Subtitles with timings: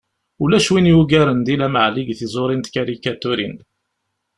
[0.43, 3.55] Ulac win yugaren Dilem Ɛli deg tẓuri n tkarikaturin.